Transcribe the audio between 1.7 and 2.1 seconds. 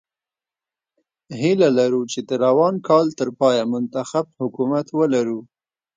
لرو